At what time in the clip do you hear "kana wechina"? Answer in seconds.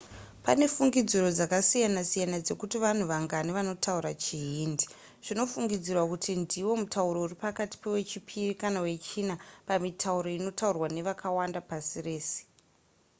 8.61-9.35